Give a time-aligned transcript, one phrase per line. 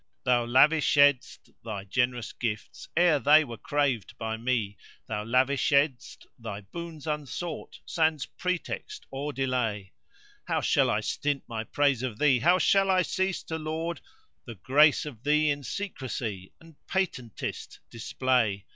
[0.23, 6.61] Thou lavishedst thy generous gifts ere they were craved by me * Thou lavishedst thy
[6.61, 9.93] boons unsought sans pretext or delay:
[10.45, 14.45] How shall I stint my praise of thee, how shall I cease to laud *
[14.47, 18.65] The grace of thee in secresy and patentest display?